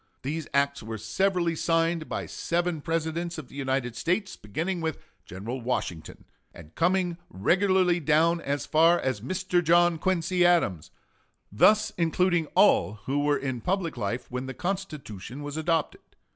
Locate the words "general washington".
5.27-6.25